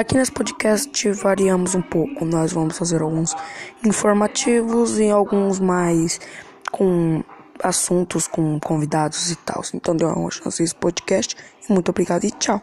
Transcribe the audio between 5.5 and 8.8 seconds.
mais com assuntos com